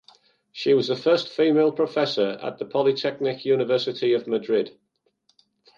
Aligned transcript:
She 0.51 0.73
was 0.73 0.87
the 0.87 0.95
first 0.95 1.29
female 1.29 1.71
professor 1.71 2.29
at 2.41 2.57
the 2.57 2.65
Polytechnic 2.65 3.45
University 3.45 4.13
of 4.13 4.25
Madrid. 4.25 4.75